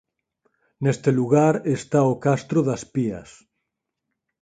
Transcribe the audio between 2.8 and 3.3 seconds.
Pías.